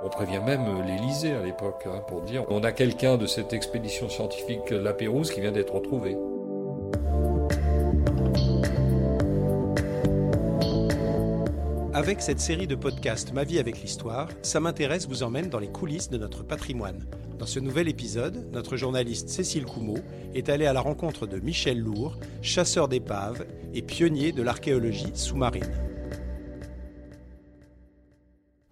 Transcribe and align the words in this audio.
On 0.00 0.10
prévient 0.10 0.38
même 0.38 0.82
l'Élysée 0.86 1.32
à 1.32 1.42
l'époque 1.42 1.82
hein, 1.86 2.00
pour 2.06 2.22
dire 2.22 2.44
on 2.48 2.62
a 2.62 2.70
quelqu'un 2.70 3.16
de 3.16 3.26
cette 3.26 3.52
expédition 3.52 4.08
scientifique 4.08 4.70
La 4.70 4.92
Pérouse 4.92 5.32
qui 5.32 5.40
vient 5.40 5.50
d'être 5.50 5.74
retrouvé. 5.74 6.16
Avec 11.92 12.22
cette 12.22 12.38
série 12.38 12.68
de 12.68 12.76
podcasts 12.76 13.32
Ma 13.32 13.42
vie 13.42 13.58
avec 13.58 13.82
l'histoire, 13.82 14.28
Ça 14.42 14.60
m'intéresse 14.60 15.08
vous 15.08 15.24
emmène 15.24 15.48
dans 15.48 15.58
les 15.58 15.72
coulisses 15.72 16.10
de 16.10 16.18
notre 16.18 16.44
patrimoine. 16.44 17.04
Dans 17.36 17.46
ce 17.46 17.58
nouvel 17.58 17.88
épisode, 17.88 18.48
notre 18.52 18.76
journaliste 18.76 19.28
Cécile 19.28 19.64
Coumeau 19.64 19.98
est 20.32 20.48
allée 20.48 20.66
à 20.66 20.72
la 20.72 20.80
rencontre 20.80 21.26
de 21.26 21.40
Michel 21.40 21.80
Lourd, 21.80 22.16
chasseur 22.40 22.86
d'épaves 22.86 23.44
et 23.74 23.82
pionnier 23.82 24.30
de 24.30 24.42
l'archéologie 24.42 25.10
sous-marine. 25.14 25.87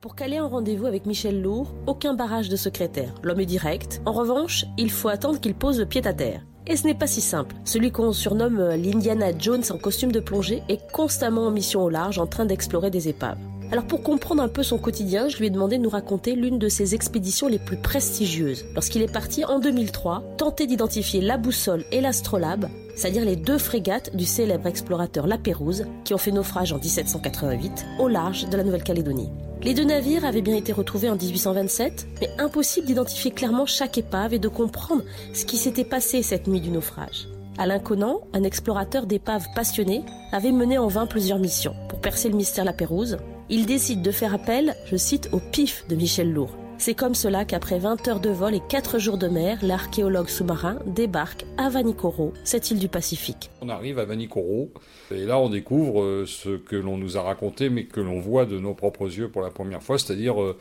Pour 0.00 0.14
caler 0.14 0.36
un 0.36 0.46
rendez-vous 0.46 0.86
avec 0.86 1.06
Michel 1.06 1.40
Lourd, 1.40 1.74
aucun 1.86 2.12
barrage 2.12 2.50
de 2.50 2.56
secrétaire. 2.56 3.14
L'homme 3.22 3.40
est 3.40 3.46
direct. 3.46 4.02
En 4.04 4.12
revanche, 4.12 4.66
il 4.76 4.90
faut 4.90 5.08
attendre 5.08 5.40
qu'il 5.40 5.54
pose 5.54 5.78
le 5.78 5.86
pied 5.86 6.06
à 6.06 6.12
terre. 6.12 6.42
Et 6.66 6.76
ce 6.76 6.86
n'est 6.86 6.94
pas 6.94 7.06
si 7.06 7.22
simple. 7.22 7.56
Celui 7.64 7.90
qu'on 7.90 8.12
surnomme 8.12 8.60
euh, 8.60 8.76
l'Indiana 8.76 9.36
Jones 9.36 9.64
en 9.70 9.78
costume 9.78 10.12
de 10.12 10.20
plongée 10.20 10.62
est 10.68 10.92
constamment 10.92 11.46
en 11.46 11.50
mission 11.50 11.82
au 11.82 11.88
large 11.88 12.18
en 12.18 12.26
train 12.26 12.44
d'explorer 12.44 12.90
des 12.90 13.08
épaves. 13.08 13.38
Alors 13.72 13.86
pour 13.86 14.02
comprendre 14.02 14.42
un 14.42 14.48
peu 14.48 14.62
son 14.62 14.78
quotidien, 14.78 15.28
je 15.28 15.38
lui 15.38 15.46
ai 15.46 15.50
demandé 15.50 15.78
de 15.78 15.82
nous 15.82 15.90
raconter 15.90 16.36
l'une 16.36 16.58
de 16.58 16.68
ses 16.68 16.94
expéditions 16.94 17.48
les 17.48 17.58
plus 17.58 17.78
prestigieuses. 17.78 18.64
Lorsqu'il 18.74 19.02
est 19.02 19.12
parti 19.12 19.44
en 19.44 19.58
2003, 19.58 20.22
tenter 20.36 20.66
d'identifier 20.66 21.20
la 21.20 21.36
boussole 21.36 21.84
et 21.90 22.00
l'astrolabe, 22.00 22.68
c'est-à-dire 22.94 23.24
les 23.24 23.36
deux 23.36 23.58
frégates 23.58 24.14
du 24.14 24.24
célèbre 24.24 24.66
explorateur 24.66 25.26
La 25.26 25.38
Pérouse, 25.38 25.86
qui 26.04 26.14
ont 26.14 26.18
fait 26.18 26.32
naufrage 26.32 26.72
en 26.72 26.78
1788 26.78 27.86
au 27.98 28.08
large 28.08 28.48
de 28.48 28.56
la 28.56 28.62
Nouvelle-Calédonie. 28.62 29.30
Les 29.62 29.74
deux 29.74 29.84
navires 29.84 30.24
avaient 30.24 30.42
bien 30.42 30.56
été 30.56 30.72
retrouvés 30.72 31.10
en 31.10 31.16
1827, 31.16 32.06
mais 32.20 32.28
impossible 32.38 32.86
d'identifier 32.86 33.30
clairement 33.30 33.66
chaque 33.66 33.98
épave 33.98 34.34
et 34.34 34.38
de 34.38 34.48
comprendre 34.48 35.02
ce 35.32 35.44
qui 35.44 35.56
s'était 35.56 35.84
passé 35.84 36.22
cette 36.22 36.46
nuit 36.46 36.60
du 36.60 36.70
naufrage. 36.70 37.28
Alain 37.58 37.78
Conan, 37.78 38.20
un 38.34 38.42
explorateur 38.42 39.06
d'épaves 39.06 39.46
passionné, 39.54 40.04
avait 40.30 40.52
mené 40.52 40.76
en 40.76 40.88
vain 40.88 41.06
plusieurs 41.06 41.38
missions 41.38 41.74
pour 41.88 42.00
percer 42.00 42.28
le 42.28 42.36
mystère 42.36 42.64
La 42.64 42.74
Pérouse. 42.74 43.16
Il 43.48 43.64
décide 43.64 44.02
de 44.02 44.10
faire 44.10 44.34
appel, 44.34 44.74
je 44.84 44.96
cite, 44.96 45.30
au 45.32 45.40
pif 45.40 45.86
de 45.88 45.96
Michel 45.96 46.32
Lourd. 46.32 46.54
C'est 46.78 46.94
comme 46.94 47.14
cela 47.14 47.46
qu'après 47.46 47.78
20 47.78 48.06
heures 48.06 48.20
de 48.20 48.28
vol 48.28 48.54
et 48.54 48.60
4 48.60 48.98
jours 48.98 49.16
de 49.16 49.28
mer, 49.28 49.58
l'archéologue 49.62 50.28
sous-marin 50.28 50.78
débarque 50.86 51.46
à 51.56 51.70
Vanikoro, 51.70 52.34
cette 52.44 52.70
île 52.70 52.78
du 52.78 52.88
Pacifique. 52.88 53.50
On 53.62 53.70
arrive 53.70 53.98
à 53.98 54.04
Vanikoro 54.04 54.70
et 55.10 55.24
là 55.24 55.38
on 55.38 55.48
découvre 55.48 56.02
euh, 56.02 56.26
ce 56.26 56.56
que 56.56 56.76
l'on 56.76 56.98
nous 56.98 57.16
a 57.16 57.22
raconté 57.22 57.70
mais 57.70 57.84
que 57.84 58.00
l'on 58.00 58.20
voit 58.20 58.44
de 58.44 58.58
nos 58.58 58.74
propres 58.74 59.06
yeux 59.06 59.30
pour 59.30 59.40
la 59.40 59.50
première 59.50 59.82
fois, 59.82 59.98
c'est-à-dire 59.98 60.40
euh, 60.40 60.58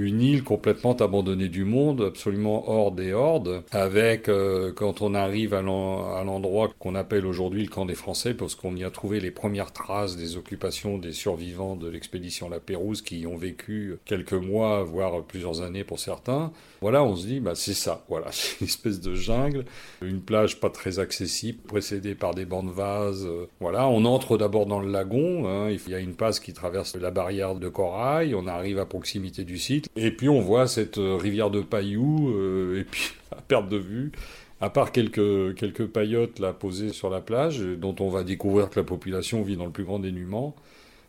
une 0.00 0.22
île 0.22 0.42
complètement 0.42 0.96
abandonnée 0.96 1.48
du 1.48 1.64
monde, 1.64 2.00
absolument 2.00 2.70
hors 2.70 2.92
des 2.92 3.12
hordes, 3.12 3.62
avec, 3.70 4.28
euh, 4.28 4.72
quand 4.72 5.02
on 5.02 5.14
arrive 5.14 5.52
à 5.52 5.60
l'endroit 5.60 6.70
qu'on 6.78 6.94
appelle 6.94 7.26
aujourd'hui 7.26 7.62
le 7.64 7.68
camp 7.68 7.84
des 7.84 7.94
Français, 7.94 8.32
parce 8.32 8.54
qu'on 8.54 8.74
y 8.76 8.84
a 8.84 8.90
trouvé 8.90 9.20
les 9.20 9.30
premières 9.30 9.72
traces 9.72 10.16
des 10.16 10.36
occupations 10.36 10.96
des 10.96 11.12
survivants 11.12 11.76
de 11.76 11.88
l'expédition 11.88 12.48
La 12.48 12.60
Pérouse 12.60 13.02
qui 13.02 13.20
y 13.20 13.26
ont 13.26 13.36
vécu 13.36 13.96
quelques 14.06 14.32
mois, 14.32 14.82
voire 14.84 15.22
plusieurs 15.22 15.60
années 15.60 15.84
pour 15.84 15.98
certains. 15.98 16.50
Voilà, 16.80 17.04
on 17.04 17.14
se 17.14 17.26
dit, 17.26 17.40
bah, 17.40 17.54
c'est 17.54 17.74
ça, 17.74 18.04
voilà, 18.08 18.28
c'est 18.30 18.60
une 18.60 18.66
espèce 18.66 19.00
de 19.00 19.14
jungle, 19.14 19.66
une 20.00 20.22
plage 20.22 20.60
pas 20.60 20.70
très 20.70 20.98
accessible, 20.98 21.58
précédée 21.58 22.14
par 22.14 22.34
des 22.34 22.46
bancs 22.46 22.66
de 22.66 22.72
vases. 22.72 23.26
Euh, 23.26 23.46
voilà, 23.60 23.86
on 23.88 24.06
entre 24.06 24.38
d'abord 24.38 24.64
dans 24.64 24.80
le 24.80 24.90
lagon, 24.90 25.46
hein, 25.46 25.70
il 25.70 25.90
y 25.90 25.94
a 25.94 25.98
une 25.98 26.14
passe 26.14 26.40
qui 26.40 26.54
traverse 26.54 26.96
la 26.96 27.10
barrière 27.10 27.54
de 27.54 27.68
corail, 27.68 28.34
on 28.34 28.46
arrive 28.46 28.78
à 28.78 28.86
proximité 28.86 29.44
du 29.44 29.58
site, 29.58 29.89
et 29.96 30.10
puis 30.10 30.28
on 30.28 30.40
voit 30.40 30.66
cette 30.66 30.98
euh, 30.98 31.16
rivière 31.16 31.50
de 31.50 31.60
pailloux, 31.60 32.30
euh, 32.30 32.80
et 32.80 32.84
puis 32.84 33.12
à 33.36 33.40
perte 33.40 33.68
de 33.68 33.76
vue, 33.76 34.12
à 34.60 34.70
part 34.70 34.92
quelques, 34.92 35.54
quelques 35.56 35.86
paillotes 35.86 36.38
là 36.38 36.52
posées 36.52 36.90
sur 36.90 37.10
la 37.10 37.20
plage, 37.20 37.60
dont 37.60 37.94
on 38.00 38.08
va 38.08 38.22
découvrir 38.24 38.70
que 38.70 38.78
la 38.78 38.84
population 38.84 39.42
vit 39.42 39.56
dans 39.56 39.66
le 39.66 39.72
plus 39.72 39.84
grand 39.84 39.98
dénuement. 39.98 40.54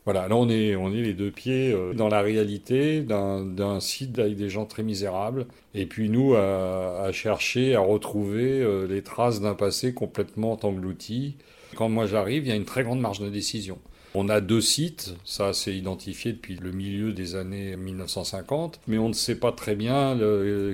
Voilà, 0.06 0.28
là 0.28 0.36
on 0.36 0.50
est, 0.50 0.76
on 0.76 0.92
est 0.92 1.02
les 1.02 1.14
deux 1.14 1.30
pieds 1.30 1.72
euh, 1.72 1.94
dans 1.94 2.08
la 2.10 2.22
réalité 2.22 3.02
d'un 3.02 3.80
site 3.80 4.18
avec 4.18 4.36
des 4.36 4.50
gens 4.50 4.66
très 4.66 4.84
misérables, 4.84 5.46
et 5.76 5.86
puis 5.86 6.10
nous 6.10 6.34
à, 6.34 7.04
à 7.04 7.12
chercher 7.12 7.76
à 7.76 7.82
retrouver 7.82 8.66
les 8.88 9.04
traces 9.04 9.42
d'un 9.42 9.54
passé 9.54 9.94
complètement 9.94 10.58
englouti. 10.64 11.36
Quand 11.76 11.88
moi 11.88 12.08
j'arrive, 12.08 12.46
il 12.46 12.50
y 12.50 12.52
a 12.52 12.56
une 12.56 12.66
très 12.66 12.84
grande 12.84 13.00
marge 13.00 13.20
de 13.20 13.30
décision. 13.30 13.78
On 14.14 14.28
a 14.28 14.42
deux 14.42 14.60
sites, 14.60 15.16
ça 15.24 15.54
c'est 15.54 15.74
identifié 15.74 16.34
depuis 16.34 16.58
le 16.58 16.72
milieu 16.74 17.14
des 17.14 17.36
années 17.36 17.78
1950, 17.78 18.82
mais 18.88 18.98
on 18.98 19.08
ne 19.08 19.14
sait 19.14 19.36
pas 19.36 19.54
très 19.54 19.74
bien 19.76 20.18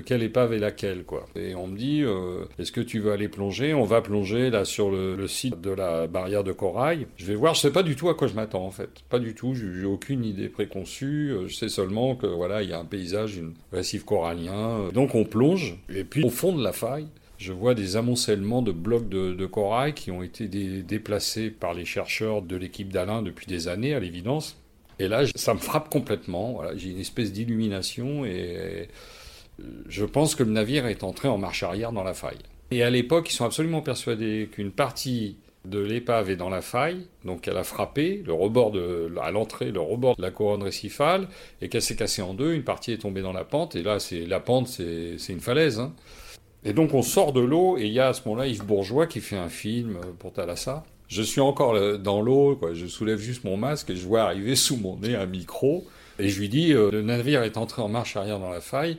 quelle 0.04 0.24
épave 0.24 0.52
est 0.54 0.58
laquelle. 0.58 1.04
Quoi. 1.04 1.26
Et 1.36 1.54
on 1.54 1.68
me 1.68 1.76
dit, 1.76 2.02
euh, 2.02 2.44
est-ce 2.58 2.72
que 2.72 2.80
tu 2.80 2.98
veux 2.98 3.12
aller 3.12 3.28
plonger? 3.28 3.74
On 3.74 3.84
va 3.84 4.00
plonger 4.00 4.50
là 4.50 4.64
sur 4.64 4.90
le, 4.90 5.28
site 5.28 5.60
de 5.60 5.70
la 5.70 6.06
barrière 6.08 6.42
de 6.42 6.52
corail. 6.52 7.06
Je 7.16 7.26
vais 7.26 7.36
voir, 7.36 7.54
je 7.54 7.60
sais 7.60 7.70
pas 7.70 7.82
du 7.82 7.94
tout 7.94 8.08
à 8.08 8.14
quoi 8.14 8.26
je 8.26 8.34
m'attends 8.34 8.64
en 8.64 8.70
fait. 8.70 8.90
Pas 9.08 9.18
du 9.20 9.34
tout, 9.34 9.54
j'ai 9.54 9.84
aucune 9.84 10.24
idée 10.24 10.48
préconçue. 10.48 11.30
Euh, 11.30 11.46
je 11.46 11.54
sais 11.54 11.68
seulement 11.68 12.16
que 12.16 12.26
voilà, 12.26 12.62
il 12.62 12.70
y 12.70 12.72
a 12.72 12.78
un 12.78 12.84
paysage, 12.84 13.38
un 13.38 13.52
récif 13.76 14.04
corallien. 14.04 14.88
Donc 14.92 15.14
on 15.14 15.24
plonge, 15.24 15.76
et 15.94 16.02
puis 16.02 16.24
au 16.24 16.30
fond 16.30 16.56
de 16.56 16.62
la 16.62 16.72
faille, 16.72 17.06
je 17.38 17.52
vois 17.52 17.74
des 17.74 17.96
amoncellements 17.96 18.62
de 18.62 18.72
blocs 18.72 19.08
de, 19.08 19.46
corail 19.46 19.94
qui 19.94 20.10
ont 20.10 20.22
été 20.22 20.48
déplacés 20.48 21.50
par 21.50 21.72
les 21.72 21.84
chercheurs 21.84 22.42
de 22.42 22.56
l'équipe 22.56 22.92
d'Alain 22.92 23.22
depuis 23.22 23.46
des 23.46 23.68
années, 23.68 23.94
à 23.94 24.00
l'évidence. 24.00 24.60
Et 24.98 25.06
là, 25.06 25.24
ça 25.36 25.54
me 25.54 25.60
frappe 25.60 25.88
complètement. 25.88 26.60
J'ai 26.76 26.90
une 26.90 26.98
espèce 26.98 27.32
d'illumination 27.32 28.24
et 28.24 28.88
je 29.88 30.04
pense 30.04 30.34
que 30.34 30.42
le 30.42 30.50
navire 30.50 30.86
est 30.86 31.04
entré 31.04 31.28
en 31.28 31.38
marche 31.38 31.62
arrière 31.62 31.92
dans 31.92 32.02
la 32.02 32.14
faille. 32.14 32.38
Et 32.72 32.82
à 32.82 32.90
l'époque, 32.90 33.30
ils 33.30 33.34
sont 33.34 33.44
absolument 33.44 33.82
persuadés 33.82 34.48
qu'une 34.52 34.72
partie 34.72 35.36
de 35.64 35.78
l'épave 35.78 36.30
est 36.30 36.36
dans 36.36 36.48
la 36.48 36.60
faille, 36.60 37.06
donc 37.24 37.46
elle 37.48 37.56
a 37.56 37.64
frappé 37.64 38.22
le 38.24 38.32
rebord 38.32 38.72
à 39.22 39.30
l'entrée, 39.30 39.70
le 39.70 39.80
rebord 39.80 40.16
de 40.16 40.22
la 40.22 40.30
couronne 40.30 40.62
récifale, 40.62 41.28
et 41.60 41.68
qu'elle 41.68 41.82
s'est 41.82 41.96
cassée 41.96 42.22
en 42.22 42.34
deux. 42.34 42.54
Une 42.54 42.64
partie 42.64 42.92
est 42.92 42.98
tombée 42.98 43.22
dans 43.22 43.32
la 43.32 43.44
pente, 43.44 43.76
et 43.76 43.82
là, 43.82 43.98
c'est 43.98 44.26
la 44.26 44.40
pente, 44.40 44.68
c'est 44.68 45.16
une 45.28 45.40
falaise. 45.40 45.78
Hein. 45.78 45.94
Et 46.64 46.72
donc 46.72 46.94
on 46.94 47.02
sort 47.02 47.32
de 47.32 47.40
l'eau 47.40 47.78
et 47.78 47.86
il 47.86 47.92
y 47.92 48.00
a 48.00 48.08
à 48.08 48.12
ce 48.12 48.22
moment-là 48.26 48.46
Yves 48.46 48.64
Bourgeois 48.64 49.06
qui 49.06 49.20
fait 49.20 49.36
un 49.36 49.48
film 49.48 49.98
pour 50.18 50.32
Thalassa. 50.32 50.84
Je 51.08 51.22
suis 51.22 51.40
encore 51.40 51.98
dans 51.98 52.20
l'eau, 52.20 52.60
je 52.74 52.86
soulève 52.86 53.18
juste 53.18 53.44
mon 53.44 53.56
masque 53.56 53.90
et 53.90 53.96
je 53.96 54.06
vois 54.06 54.22
arriver 54.22 54.56
sous 54.56 54.76
mon 54.76 54.96
nez 54.98 55.14
un 55.14 55.26
micro. 55.26 55.86
Et 56.18 56.28
je 56.28 56.40
lui 56.40 56.48
dis, 56.48 56.72
euh, 56.72 56.90
le 56.90 57.02
navire 57.02 57.44
est 57.44 57.56
entré 57.56 57.80
en 57.80 57.88
marche 57.88 58.16
arrière 58.16 58.40
dans 58.40 58.50
la 58.50 58.60
faille, 58.60 58.98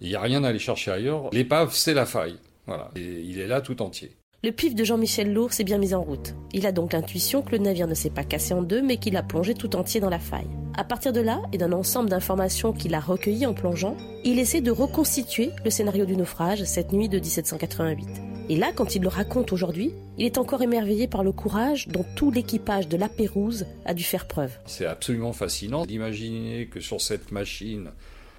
il 0.00 0.08
n'y 0.08 0.14
a 0.14 0.20
rien 0.20 0.44
à 0.44 0.48
aller 0.48 0.58
chercher 0.58 0.90
ailleurs. 0.90 1.30
L'épave, 1.32 1.72
c'est 1.72 1.94
la 1.94 2.04
faille. 2.04 2.36
Voilà. 2.66 2.90
Et 2.94 3.22
il 3.22 3.40
est 3.40 3.46
là 3.46 3.62
tout 3.62 3.80
entier. 3.80 4.12
Le 4.44 4.52
pif 4.52 4.76
de 4.76 4.84
Jean-Michel 4.84 5.34
Lourd 5.34 5.52
s'est 5.52 5.64
bien 5.64 5.78
mis 5.78 5.94
en 5.94 6.00
route. 6.00 6.36
Il 6.52 6.64
a 6.64 6.70
donc 6.70 6.92
l'intuition 6.92 7.42
que 7.42 7.50
le 7.50 7.58
navire 7.58 7.88
ne 7.88 7.94
s'est 7.94 8.08
pas 8.08 8.22
cassé 8.22 8.54
en 8.54 8.62
deux, 8.62 8.80
mais 8.80 8.96
qu'il 8.96 9.16
a 9.16 9.24
plongé 9.24 9.52
tout 9.52 9.74
entier 9.74 9.98
dans 9.98 10.10
la 10.10 10.20
faille. 10.20 10.46
À 10.76 10.84
partir 10.84 11.12
de 11.12 11.20
là, 11.20 11.42
et 11.52 11.58
d'un 11.58 11.72
ensemble 11.72 12.08
d'informations 12.08 12.72
qu'il 12.72 12.94
a 12.94 13.00
recueillies 13.00 13.46
en 13.46 13.52
plongeant, 13.52 13.96
il 14.22 14.38
essaie 14.38 14.60
de 14.60 14.70
reconstituer 14.70 15.50
le 15.64 15.70
scénario 15.70 16.04
du 16.04 16.16
naufrage 16.16 16.62
cette 16.62 16.92
nuit 16.92 17.08
de 17.08 17.18
1788. 17.18 18.06
Et 18.48 18.54
là, 18.54 18.70
quand 18.72 18.94
il 18.94 19.02
le 19.02 19.08
raconte 19.08 19.52
aujourd'hui, 19.52 19.92
il 20.18 20.24
est 20.24 20.38
encore 20.38 20.62
émerveillé 20.62 21.08
par 21.08 21.24
le 21.24 21.32
courage 21.32 21.88
dont 21.88 22.04
tout 22.14 22.30
l'équipage 22.30 22.86
de 22.86 22.96
la 22.96 23.08
Pérouse 23.08 23.66
a 23.86 23.92
dû 23.92 24.04
faire 24.04 24.28
preuve. 24.28 24.52
C'est 24.66 24.86
absolument 24.86 25.32
fascinant 25.32 25.84
d'imaginer 25.84 26.68
que 26.68 26.78
sur 26.78 27.00
cette 27.00 27.32
machine, 27.32 27.90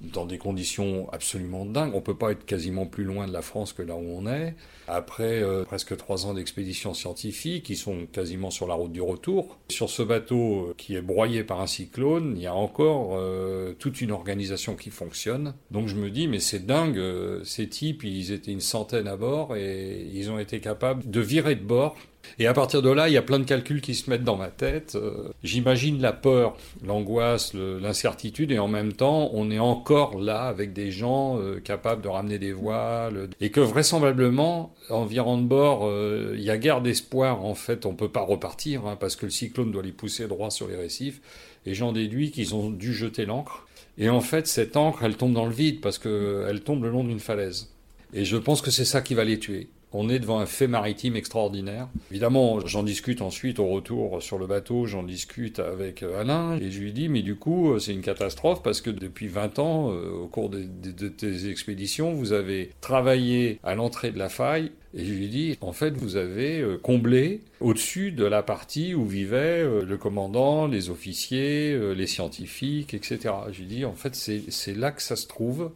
dans 0.02 0.26
des 0.26 0.38
conditions 0.38 1.10
absolument 1.12 1.66
dingues. 1.66 1.94
On 1.94 2.02
peut 2.02 2.18
pas 2.18 2.32
être 2.32 2.46
quasiment 2.46 2.86
plus 2.86 3.04
loin 3.04 3.28
de 3.28 3.34
la 3.34 3.42
France 3.42 3.74
que 3.74 3.82
là 3.82 3.96
où 3.96 4.06
on 4.06 4.28
est. 4.28 4.56
Après 4.88 5.44
euh, 5.44 5.64
presque 5.64 5.96
trois 5.98 6.26
ans 6.26 6.34
d'expédition 6.34 6.94
scientifique, 6.94 7.70
ils 7.70 7.78
sont 7.78 8.08
quasiment 8.12 8.50
sur 8.50 8.68
la 8.68 8.74
route 8.74 8.92
du 8.92 9.02
retour. 9.02 9.58
Sur 9.70 9.90
ce 9.90 10.02
bateau 10.02 10.70
euh, 10.70 10.74
qui 10.78 10.96
est 10.96 11.02
broyé 11.02 11.44
par 11.44 11.62
un 11.62 11.68
cyclone, 11.68 12.34
il 12.36 12.42
y 12.42 12.48
a 12.48 12.56
encore 12.56 13.12
euh, 13.14 13.74
toute 13.78 14.02
une 14.02 14.12
organisation 14.12 14.76
qui 14.76 14.90
fonctionne. 14.90 15.54
Donc 15.72 15.88
je 15.88 15.96
me 15.96 16.10
dis, 16.10 16.28
mais 16.28 16.40
c'est 16.40 16.66
dingue, 16.66 17.00
ces 17.44 17.68
types, 17.68 18.04
ils 18.04 18.32
étaient 18.32 18.52
une 18.52 18.62
centaine 18.62 19.08
à 19.08 19.16
bord 19.16 19.56
et 19.56 20.08
ils 20.14 20.32
ont 20.32 20.40
été 20.40 20.60
capables 20.60 21.10
de 21.10 21.20
virer 21.20 21.56
de 21.56 21.64
bord 21.64 21.96
et 22.38 22.48
à 22.48 22.54
partir 22.54 22.82
de 22.82 22.90
là, 22.90 23.10
il 23.10 23.14
y 23.14 23.18
a 23.18 23.22
plein 23.22 23.40
de 23.40 23.44
calculs 23.44 23.82
qui 23.82 23.96
se 23.96 24.10
mettent 24.10 24.24
dans 24.24 24.38
ma 24.38 24.48
tête. 24.48 24.96
Euh, 24.96 25.30
j'imagine 25.44 26.02
la 26.02 26.14
peur, 26.14 26.56
l'angoisse, 26.86 27.54
l'incertitude, 27.54 28.52
et 28.52 28.60
en 28.60 28.68
même 28.68 28.94
temps, 28.94 29.30
on 29.34 29.52
est 29.52 29.60
encore 29.60 30.20
là 30.20 30.44
avec 30.44 30.72
des 30.72 30.92
gens 30.92 31.38
euh, 31.38 31.60
capables 31.60 32.02
de 32.02 32.08
ramener 32.08 32.40
des 32.40 32.54
voiles, 32.54 33.30
et 33.42 33.52
que 33.52 33.60
vraisemblablement, 33.60 34.74
environ 34.90 35.38
de 35.38 35.48
bord, 35.48 35.82
euh, 35.84 36.34
il 36.38 36.44
y 36.44 36.50
a 36.50 36.58
guère 36.58 36.82
d'espoir. 36.82 37.44
En 37.44 37.56
fait, 37.56 37.86
on 37.86 37.94
peut 37.94 38.10
pas 38.10 38.22
repartir 38.22 38.86
hein, 38.86 38.98
parce 38.98 39.16
que 39.16 39.26
le 39.26 39.32
cyclone 39.32 39.72
doit 39.72 39.84
les 39.84 39.92
pousser 39.92 40.28
droit 40.28 40.50
sur 40.50 40.68
les 40.68 40.76
récifs. 40.76 41.22
Et 41.66 41.74
j'en 41.74 41.92
déduis 41.92 42.32
qu'ils 42.32 42.56
ont 42.56 42.70
dû 42.70 42.94
jeter 42.94 43.26
l'ancre. 43.26 43.68
Et 43.98 44.10
en 44.10 44.22
fait, 44.22 44.48
cette 44.48 44.78
ancre, 44.78 45.04
elle 45.04 45.18
tombe 45.18 45.34
dans 45.34 45.46
le 45.46 45.52
vide 45.52 45.82
parce 45.82 45.98
qu'elle 46.00 46.62
tombe 46.64 46.84
le 46.84 46.90
long 46.90 47.04
d'une 47.04 47.20
falaise. 47.20 47.70
Et 48.14 48.24
je 48.24 48.38
pense 48.38 48.62
que 48.62 48.72
c'est 48.72 48.86
ça 48.86 49.02
qui 49.02 49.14
va 49.14 49.26
les 49.26 49.40
tuer. 49.40 49.68
On 49.92 50.08
est 50.10 50.20
devant 50.20 50.40
un 50.40 50.46
fait 50.46 50.68
maritime 50.68 51.16
extraordinaire. 51.16 51.88
Évidemment, 52.12 52.60
j'en 52.66 52.84
discute 52.84 53.22
ensuite 53.22 53.60
au 53.60 53.68
retour 53.68 54.22
sur 54.22 54.38
le 54.38 54.46
bateau, 54.46 54.86
j'en 54.86 55.02
discute 55.02 55.60
avec 55.60 56.04
Alain, 56.04 56.58
et 56.60 56.70
je 56.70 56.80
lui 56.80 56.94
dis, 56.94 57.10
mais 57.10 57.24
du 57.24 57.36
coup, 57.36 57.80
c'est 57.80 57.94
une 57.94 58.02
catastrophe 58.02 58.62
parce 58.62 58.82
que 58.82 58.92
depuis 58.92 59.28
20 59.28 59.58
ans, 59.60 59.92
euh, 59.92 60.12
au 60.12 60.28
cours 60.28 60.50
de, 60.50 60.60
tes 61.08 61.50
expéditions, 61.50 62.14
vous 62.14 62.34
avez 62.34 62.72
travaillé 62.82 63.60
à 63.64 63.74
l'entrée 63.74 64.12
de 64.12 64.20
la 64.20 64.30
faille, 64.30 64.72
et 64.94 65.06
je 65.06 65.14
lui 65.14 65.28
dis, 65.28 65.58
en 65.62 65.74
fait, 65.74 65.92
vous 65.92 66.16
avez 66.16 66.62
euh, 66.62 66.78
comblé 66.78 67.42
au-dessus 67.60 68.12
de 68.12 68.26
la 68.26 68.44
partie 68.44 68.94
où 68.94 69.06
vivaient 69.06 69.64
euh, 69.64 69.84
le 69.84 69.98
commandant, 69.98 70.68
les 70.68 70.90
officiers, 70.90 71.78
les 71.96 72.08
scientifiques, 72.08 72.94
etc. 72.94 73.34
Je 73.52 73.60
lui 73.60 73.68
dis, 73.68 73.86
en 73.86 73.94
fait, 73.94 74.16
c'est 74.16 74.76
là 74.76 74.92
que 74.92 75.02
ça 75.02 75.16
se 75.16 75.28
trouve. 75.28 75.72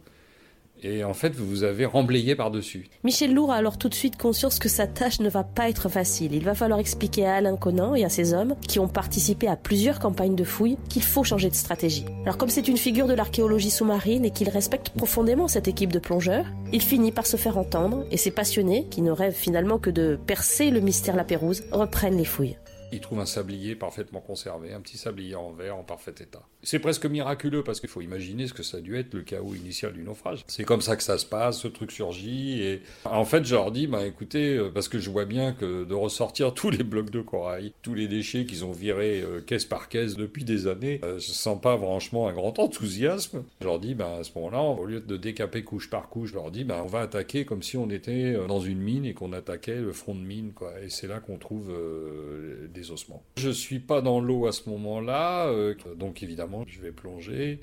Et 0.84 1.02
en 1.02 1.14
fait, 1.14 1.34
vous 1.34 1.46
vous 1.46 1.64
avez 1.64 1.86
remblayé 1.86 2.36
par-dessus. 2.36 2.88
Michel 3.04 3.32
Lourd 3.32 3.52
a 3.52 3.56
alors 3.56 3.78
tout 3.78 3.88
de 3.88 3.94
suite 3.94 4.18
conscience 4.18 4.58
que 4.58 4.68
sa 4.68 4.86
tâche 4.86 5.18
ne 5.20 5.30
va 5.30 5.42
pas 5.42 5.70
être 5.70 5.88
facile. 5.88 6.34
Il 6.34 6.44
va 6.44 6.54
falloir 6.54 6.78
expliquer 6.78 7.26
à 7.26 7.36
Alain 7.36 7.56
Conan 7.56 7.94
et 7.94 8.04
à 8.04 8.10
ses 8.10 8.34
hommes, 8.34 8.54
qui 8.68 8.78
ont 8.78 8.88
participé 8.88 9.48
à 9.48 9.56
plusieurs 9.56 9.98
campagnes 9.98 10.36
de 10.36 10.44
fouilles, 10.44 10.76
qu'il 10.90 11.02
faut 11.02 11.24
changer 11.24 11.48
de 11.48 11.54
stratégie. 11.54 12.04
Alors 12.24 12.36
comme 12.36 12.50
c'est 12.50 12.68
une 12.68 12.76
figure 12.76 13.06
de 13.06 13.14
l'archéologie 13.14 13.70
sous-marine 13.70 14.26
et 14.26 14.30
qu'il 14.30 14.50
respecte 14.50 14.90
profondément 14.90 15.48
cette 15.48 15.68
équipe 15.68 15.92
de 15.92 15.98
plongeurs, 15.98 16.46
il 16.70 16.82
finit 16.82 17.12
par 17.12 17.26
se 17.26 17.38
faire 17.38 17.56
entendre 17.56 18.04
et 18.10 18.18
ses 18.18 18.30
passionnés, 18.30 18.86
qui 18.90 19.00
ne 19.00 19.10
rêvent 19.10 19.32
finalement 19.32 19.78
que 19.78 19.90
de 19.90 20.18
percer 20.26 20.70
le 20.70 20.80
mystère 20.80 21.16
La 21.16 21.24
Pérouse, 21.24 21.62
reprennent 21.72 22.18
les 22.18 22.26
fouilles 22.26 22.58
il 22.94 23.00
trouve 23.00 23.20
un 23.20 23.26
sablier 23.26 23.74
parfaitement 23.74 24.20
conservé, 24.20 24.72
un 24.72 24.80
petit 24.80 24.96
sablier 24.96 25.34
en 25.34 25.52
verre 25.52 25.76
en 25.76 25.82
parfait 25.82 26.14
état. 26.20 26.42
C'est 26.62 26.78
presque 26.78 27.06
miraculeux 27.06 27.62
parce 27.62 27.80
qu'il 27.80 27.88
faut 27.88 28.00
imaginer 28.00 28.46
ce 28.46 28.54
que 28.54 28.62
ça 28.62 28.78
a 28.78 28.80
dû 28.80 28.96
être 28.96 29.12
le 29.14 29.22
chaos 29.22 29.54
initial 29.54 29.92
du 29.92 30.02
naufrage. 30.02 30.44
C'est 30.46 30.64
comme 30.64 30.80
ça 30.80 30.96
que 30.96 31.02
ça 31.02 31.18
se 31.18 31.26
passe, 31.26 31.58
ce 31.58 31.68
truc 31.68 31.90
surgit 31.90 32.62
et 32.62 32.82
en 33.04 33.24
fait 33.24 33.44
je 33.44 33.54
leur 33.54 33.70
dis 33.70 33.86
bah 33.86 34.06
écoutez 34.06 34.56
euh, 34.56 34.70
parce 34.72 34.88
que 34.88 34.98
je 34.98 35.10
vois 35.10 35.24
bien 35.24 35.52
que 35.52 35.84
de 35.84 35.94
ressortir 35.94 36.54
tous 36.54 36.70
les 36.70 36.84
blocs 36.84 37.10
de 37.10 37.20
corail, 37.20 37.72
tous 37.82 37.94
les 37.94 38.08
déchets 38.08 38.46
qu'ils 38.46 38.64
ont 38.64 38.72
virés 38.72 39.20
euh, 39.20 39.40
caisse 39.40 39.64
par 39.64 39.88
caisse 39.88 40.16
depuis 40.16 40.44
des 40.44 40.66
années, 40.66 41.00
euh, 41.04 41.18
je 41.18 41.32
sens 41.32 41.60
pas 41.60 41.76
franchement 41.76 42.28
un 42.28 42.32
grand 42.32 42.58
enthousiasme. 42.58 43.42
Je 43.60 43.66
leur 43.66 43.78
dis 43.78 43.94
bah 43.94 44.16
à 44.20 44.24
ce 44.24 44.30
moment-là 44.36 44.62
au 44.62 44.86
lieu 44.86 45.00
de 45.00 45.16
décaper 45.16 45.64
couche 45.64 45.90
par 45.90 46.08
couche, 46.08 46.30
je 46.30 46.34
leur 46.34 46.50
dis 46.50 46.64
bah 46.64 46.80
on 46.84 46.88
va 46.88 47.00
attaquer 47.00 47.44
comme 47.44 47.62
si 47.62 47.76
on 47.76 47.90
était 47.90 48.34
dans 48.46 48.60
une 48.60 48.78
mine 48.78 49.04
et 49.04 49.14
qu'on 49.14 49.32
attaquait 49.32 49.76
le 49.76 49.92
front 49.92 50.14
de 50.14 50.20
mine 50.20 50.52
quoi 50.54 50.72
et 50.82 50.88
c'est 50.88 51.08
là 51.08 51.20
qu'on 51.20 51.36
trouve 51.38 51.72
des 52.72 52.83
ossements. 52.90 53.22
Je 53.36 53.50
suis 53.50 53.80
pas 53.80 54.00
dans 54.00 54.20
l'eau 54.20 54.46
à 54.46 54.52
ce 54.52 54.68
moment-là, 54.70 55.46
euh, 55.46 55.74
donc 55.96 56.22
évidemment 56.22 56.64
je 56.66 56.80
vais 56.80 56.92
plonger. 56.92 57.60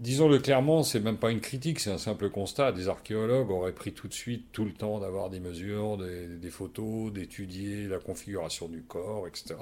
Disons-le 0.00 0.40
clairement, 0.40 0.82
c'est 0.82 0.98
même 0.98 1.18
pas 1.18 1.30
une 1.30 1.40
critique, 1.40 1.78
c'est 1.78 1.90
un 1.90 1.98
simple 1.98 2.28
constat. 2.28 2.72
Des 2.72 2.88
archéologues 2.88 3.50
auraient 3.50 3.74
pris 3.74 3.92
tout 3.92 4.08
de 4.08 4.12
suite 4.12 4.46
tout 4.50 4.64
le 4.64 4.72
temps 4.72 4.98
d'avoir 4.98 5.30
des 5.30 5.38
mesures, 5.38 5.98
des 5.98 6.50
photos, 6.50 7.12
d'étudier 7.12 7.86
la 7.86 7.98
configuration 8.00 8.68
du 8.68 8.82
corps, 8.82 9.28
etc. 9.28 9.54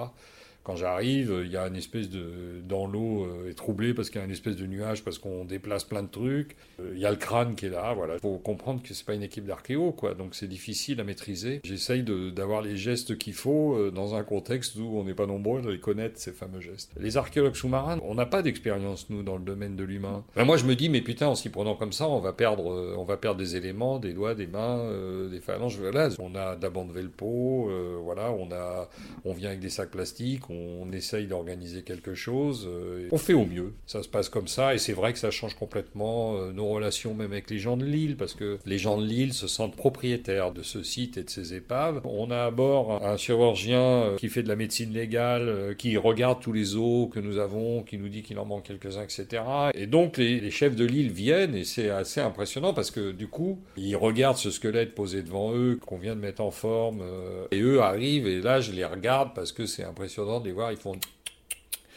Quand 0.64 0.76
j'arrive, 0.76 1.42
il 1.44 1.50
y 1.50 1.56
a 1.56 1.66
une 1.66 1.74
espèce 1.74 2.08
de. 2.08 2.60
Dans 2.68 2.86
l'eau 2.86 3.24
euh, 3.24 3.50
est 3.50 3.54
troublé 3.54 3.94
parce 3.94 4.10
qu'il 4.10 4.20
y 4.20 4.22
a 4.22 4.24
une 4.24 4.32
espèce 4.32 4.54
de 4.54 4.66
nuage, 4.66 5.02
parce 5.02 5.18
qu'on 5.18 5.44
déplace 5.44 5.82
plein 5.82 6.04
de 6.04 6.08
trucs. 6.08 6.56
Euh, 6.80 6.92
il 6.94 7.00
y 7.00 7.06
a 7.06 7.10
le 7.10 7.16
crâne 7.16 7.56
qui 7.56 7.66
est 7.66 7.70
là, 7.70 7.92
voilà. 7.94 8.14
Il 8.14 8.20
faut 8.20 8.38
comprendre 8.38 8.80
que 8.80 8.94
c'est 8.94 9.04
pas 9.04 9.14
une 9.14 9.24
équipe 9.24 9.44
d'archéo, 9.44 9.90
quoi. 9.90 10.14
Donc 10.14 10.36
c'est 10.36 10.46
difficile 10.46 11.00
à 11.00 11.04
maîtriser. 11.04 11.60
J'essaye 11.64 12.04
d'avoir 12.04 12.62
les 12.62 12.76
gestes 12.76 13.18
qu'il 13.18 13.34
faut 13.34 13.74
euh, 13.74 13.90
dans 13.90 14.14
un 14.14 14.22
contexte 14.22 14.76
où 14.76 14.98
on 14.98 15.04
n'est 15.04 15.14
pas 15.14 15.26
nombreux 15.26 15.66
à 15.66 15.70
les 15.70 15.80
connaître, 15.80 16.20
ces 16.20 16.30
fameux 16.30 16.60
gestes. 16.60 16.92
Les 16.96 17.16
archéologues 17.16 17.56
sous-marins, 17.56 17.98
on 18.04 18.14
n'a 18.14 18.26
pas 18.26 18.42
d'expérience, 18.42 19.10
nous, 19.10 19.24
dans 19.24 19.36
le 19.36 19.44
domaine 19.44 19.74
de 19.74 19.82
l'humain. 19.82 20.24
Moi, 20.36 20.56
je 20.56 20.64
me 20.64 20.76
dis, 20.76 20.88
mais 20.88 21.00
putain, 21.00 21.26
en 21.26 21.34
s'y 21.34 21.48
prenant 21.48 21.74
comme 21.74 21.92
ça, 21.92 22.08
on 22.08 22.20
va 22.20 22.32
perdre, 22.32 22.94
on 22.96 23.04
va 23.04 23.16
perdre 23.16 23.38
des 23.38 23.56
éléments, 23.56 23.98
des 23.98 24.12
doigts, 24.12 24.36
des 24.36 24.46
mains, 24.46 24.88
des 25.28 25.40
phalanges. 25.40 25.78
Voilà. 25.78 26.08
On 26.20 26.34
a 26.36 26.54
d'abandonner 26.54 27.02
le 27.02 27.08
pot, 27.08 27.68
voilà. 28.02 28.30
On 28.30 28.52
a, 28.52 28.88
on 29.24 29.32
vient 29.32 29.48
avec 29.48 29.60
des 29.60 29.70
sacs 29.70 29.90
plastiques 29.90 30.48
on 30.52 30.92
essaye 30.92 31.26
d'organiser 31.26 31.82
quelque 31.82 32.14
chose. 32.14 32.68
Euh, 32.68 33.08
on 33.10 33.18
fait 33.18 33.32
au 33.32 33.44
mieux. 33.44 33.72
Ça 33.86 34.02
se 34.02 34.08
passe 34.08 34.28
comme 34.28 34.48
ça 34.48 34.74
et 34.74 34.78
c'est 34.78 34.92
vrai 34.92 35.12
que 35.12 35.18
ça 35.18 35.30
change 35.30 35.54
complètement 35.54 36.36
euh, 36.36 36.52
nos 36.52 36.68
relations 36.68 37.14
même 37.14 37.32
avec 37.32 37.50
les 37.50 37.58
gens 37.58 37.76
de 37.76 37.84
l'île 37.84 38.16
parce 38.16 38.34
que 38.34 38.58
les 38.66 38.78
gens 38.78 38.98
de 38.98 39.04
l'île 39.04 39.32
se 39.32 39.46
sentent 39.46 39.76
propriétaires 39.76 40.52
de 40.52 40.62
ce 40.62 40.82
site 40.82 41.16
et 41.16 41.24
de 41.24 41.30
ces 41.30 41.54
épaves. 41.54 42.00
On 42.04 42.30
a 42.30 42.44
à 42.44 42.50
bord 42.50 43.04
un 43.04 43.16
chirurgien 43.16 43.80
euh, 43.80 44.16
qui 44.16 44.28
fait 44.28 44.42
de 44.42 44.48
la 44.48 44.56
médecine 44.56 44.92
légale, 44.92 45.74
qui 45.78 45.96
regarde 45.96 46.40
tous 46.40 46.52
les 46.52 46.76
os 46.76 47.08
que 47.10 47.20
nous 47.20 47.38
avons, 47.38 47.82
qui 47.82 47.98
nous 47.98 48.08
dit 48.08 48.22
qu'il 48.22 48.38
en 48.38 48.44
manque 48.44 48.64
quelques-uns, 48.64 49.02
etc. 49.02 49.42
Et 49.74 49.86
donc 49.86 50.16
les, 50.16 50.50
chefs 50.50 50.76
de 50.76 50.84
l'île 50.84 51.10
viennent 51.10 51.54
et 51.54 51.64
c'est 51.64 51.88
assez 51.88 52.20
impressionnant 52.20 52.74
parce 52.74 52.90
que 52.90 53.12
du 53.12 53.26
coup, 53.26 53.58
ils 53.76 53.96
regardent 53.96 54.36
ce 54.36 54.50
squelette 54.50 54.94
posé 54.94 55.22
devant 55.22 55.54
eux 55.54 55.78
qu'on 55.86 55.96
vient 55.96 56.14
de 56.14 56.20
mettre 56.20 56.42
en 56.42 56.50
forme 56.50 57.02
et 57.50 57.60
eux 57.60 57.80
arrivent 57.80 58.26
et 58.26 58.40
là 58.40 58.60
je 58.60 58.72
les 58.72 58.84
regarde 58.84 59.30
parce 59.34 59.52
que 59.52 59.66
c'est 59.66 59.84
impressionnant 59.84 60.41
de 60.42 60.48
les 60.48 60.52
voir 60.52 60.70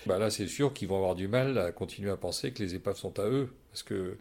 bah 0.06 0.20
là, 0.20 0.30
c'est 0.30 0.48
sûr 0.48 0.72
qu'ils 0.74 0.88
vont 0.88 0.98
avoir 0.98 1.16
du 1.16 1.28
mal 1.28 1.58
à 1.58 1.72
continuer 1.72 2.12
à 2.12 2.18
penser 2.18 2.52
que 2.52 2.62
les 2.62 2.76
épaves 2.76 2.98
sont 2.98 3.20
à 3.20 3.24
eux. 3.24 3.50
Parce 3.72 3.82
que 3.82 4.18